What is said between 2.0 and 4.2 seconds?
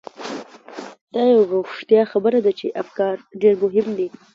خبره ده چې افکار ډېر مهم دي.